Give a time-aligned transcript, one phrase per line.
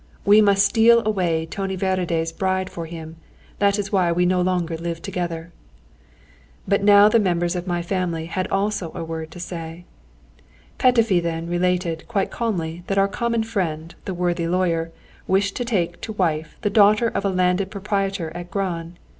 [0.25, 3.17] We must steal away Tony Várady's bride for him.
[3.59, 5.51] That is why we no longer live together."
[6.67, 9.85] But now the members of my family had also a word to say.
[10.79, 14.91] Petöfi then related, quite calmly, that our common friend, the worthy lawyer,
[15.27, 18.97] wished to take to wife the daughter of a landed proprietor at Gran.